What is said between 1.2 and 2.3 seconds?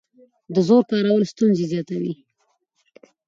ستونزې زیاتوي